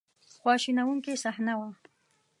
خواشینونکې 0.41 1.13
صحنه 1.23 1.53
وه. 1.59 1.69